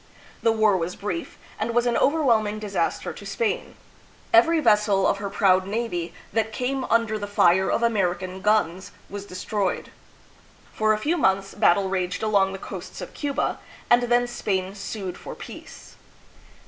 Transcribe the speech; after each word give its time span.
The 0.41 0.51
war 0.51 0.75
was 0.77 0.95
brief, 0.95 1.37
and 1.59 1.75
was 1.75 1.85
an 1.85 1.95
overwhelming 1.95 2.57
disaster 2.57 3.13
to 3.13 3.23
Spain. 3.23 3.75
Every 4.33 4.59
vessel 4.59 5.05
of 5.05 5.17
her 5.17 5.29
proud 5.29 5.67
navy 5.67 6.11
that 6.33 6.51
came 6.51 6.85
under 6.85 7.19
the 7.19 7.27
fire 7.27 7.69
of 7.69 7.83
American 7.83 8.41
guns 8.41 8.93
was 9.11 9.27
destroyed. 9.27 9.91
For 10.73 10.91
a 10.93 10.97
few 10.97 11.17
months 11.17 11.53
battle 11.53 11.87
raged 11.87 12.23
along 12.23 12.51
the 12.51 12.57
coasts 12.57 12.99
of 12.99 13.13
Cuba, 13.13 13.59
and 13.91 14.01
then 14.05 14.25
Spain 14.25 14.73
sued 14.73 15.19
for 15.19 15.35
peace. 15.35 15.97